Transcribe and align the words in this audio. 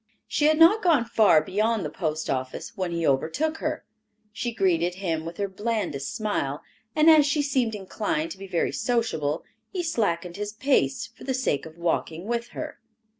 She 0.27 0.45
had 0.45 0.57
not 0.57 0.81
gone 0.81 1.05
far 1.05 1.41
beyond 1.43 1.85
the 1.85 1.91
post 1.91 2.27
office 2.27 2.75
when 2.75 2.91
he 2.91 3.05
overtook 3.07 3.57
her. 3.57 3.85
She 4.33 4.51
greeted 4.51 4.95
him 4.95 5.25
with 5.25 5.37
her 5.37 5.47
blandest 5.47 6.15
smile, 6.15 6.63
and 6.95 7.07
as 7.07 7.23
she 7.27 7.43
seemed 7.43 7.75
inclined 7.75 8.31
to 8.31 8.39
be 8.39 8.47
very 8.47 8.71
sociable, 8.71 9.43
he 9.69 9.83
slackened 9.83 10.37
his 10.37 10.53
pace 10.53 11.05
for 11.05 11.23
the 11.23 11.35
sake 11.35 11.67
of 11.67 11.77
walking 11.77 12.25
with 12.25 12.47
her. 12.47 12.79